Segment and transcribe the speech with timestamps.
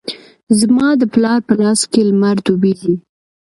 [0.59, 2.95] زما د پلار په لاس کې لمر ډوبیږې